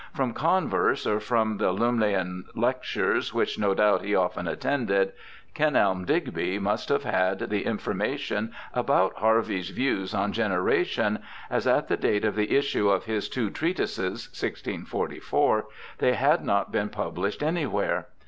[0.15, 5.13] From converse or from the Lumleian lectures, which no doubt he often attended,
[5.53, 11.19] Kenelm Digby must have had the information about Harvey's views on generation,
[11.51, 15.65] as at the date of the issue of his Tivo Treatises, 1644,
[15.99, 18.07] ^^ey had not been published anywhere.